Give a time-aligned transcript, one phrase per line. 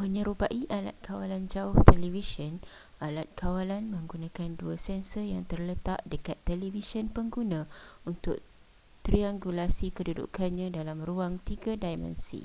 [0.00, 2.54] menyerupai alat kawalan jauh televisyen
[3.06, 7.60] alat kawalan menggunakan dua sensor yang terletak dekat televisyen pengguna
[8.10, 8.38] untuk
[9.06, 12.40] triangulasi kedudukannya dalam ruang tiga dimensi